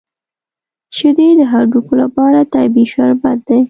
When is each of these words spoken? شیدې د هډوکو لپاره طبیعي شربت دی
شیدې 0.95 1.27
د 1.39 1.41
هډوکو 1.51 1.93
لپاره 2.03 2.39
طبیعي 2.53 2.85
شربت 2.93 3.37
دی 3.47 3.57